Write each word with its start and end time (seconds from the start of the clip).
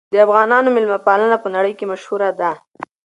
د 0.13 0.13
افغانانو 0.25 0.73
مېلمه 0.75 0.99
پالنه 1.07 1.37
په 1.43 1.47
نړۍ 1.55 1.73
کې 1.77 1.89
مشهوره 1.91 2.29
ده. 2.39 2.51